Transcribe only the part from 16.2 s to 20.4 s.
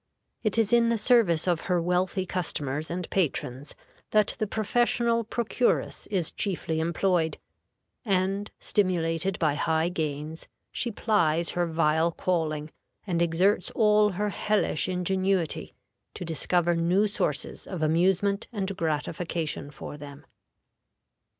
discover new sources of amusement and gratification for them.